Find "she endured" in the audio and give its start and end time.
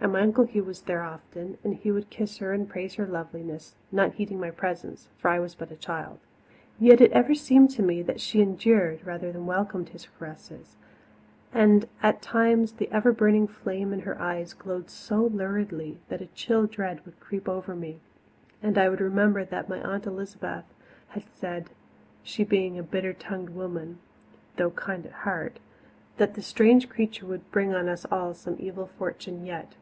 8.20-9.04